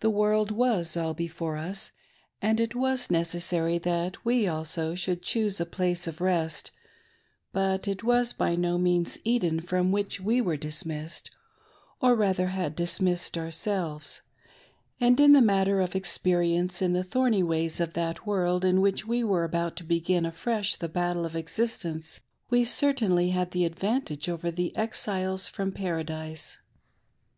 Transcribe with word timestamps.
The 0.00 0.10
world 0.10 0.50
was 0.50 0.94
all 0.94 1.14
before 1.14 1.56
us, 1.56 1.92
and 2.42 2.60
it 2.60 2.74
was 2.74 3.10
necessary 3.10 3.78
that 3.78 4.22
we 4.22 4.46
also 4.46 4.88
THE 4.90 4.90
CRISIS 4.90 5.08
Ot 5.08 5.16
OtJR 5.16 5.16
LIVES. 5.16 5.16
599 5.16 5.16
should 5.16 5.22
choose 5.22 5.60
a 5.60 5.64
place 5.64 6.06
of 6.06 6.20
rest; 6.20 6.70
but 7.54 7.88
it 7.88 8.04
was 8.04 8.32
by 8.34 8.54
no 8.54 8.76
means 8.76 9.16
an 9.16 9.22
Eden 9.24 9.60
from 9.60 9.90
which 9.90 10.20
we 10.20 10.42
were 10.42 10.58
dismissed,— 10.58 11.30
or, 12.02 12.14
rather, 12.14 12.48
had 12.48 12.76
dis 12.76 13.00
missed 13.00 13.38
ourselves,— 13.38 14.20
and 15.00 15.18
in 15.18 15.32
the 15.32 15.40
matter 15.40 15.80
of 15.80 15.96
experience 15.96 16.82
in 16.82 16.92
the 16.92 17.02
thorny 17.02 17.42
ways 17.42 17.80
of 17.80 17.94
that 17.94 18.26
world 18.26 18.66
in 18.66 18.82
which 18.82 19.06
we 19.06 19.24
were 19.24 19.44
about 19.44 19.76
to 19.76 19.82
begin 19.84 20.24
affesh 20.24 20.76
the 20.76 20.90
battle 20.90 21.24
of 21.24 21.34
existence, 21.34 22.20
we 22.50 22.64
certainly 22.64 23.30
had 23.30 23.52
the 23.52 23.64
advantage 23.64 24.28
over 24.28 24.50
the 24.50 24.76
exiles 24.76 25.48
from 25.48 25.72
Paradise. 25.72 26.58